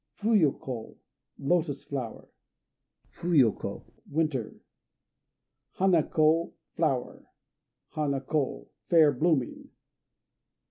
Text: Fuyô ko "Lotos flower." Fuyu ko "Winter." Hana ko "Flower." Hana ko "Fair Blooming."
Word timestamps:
Fuyô 0.17 0.59
ko 0.59 0.95
"Lotos 1.37 1.83
flower." 1.83 2.27
Fuyu 3.11 3.51
ko 3.55 3.85
"Winter." 4.09 4.55
Hana 5.73 6.01
ko 6.01 6.53
"Flower." 6.75 7.27
Hana 7.89 8.21
ko 8.21 8.71
"Fair 8.87 9.11
Blooming." 9.11 9.69